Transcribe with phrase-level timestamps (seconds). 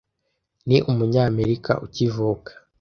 [0.67, 2.51] Ni umunyamerika ukivuka.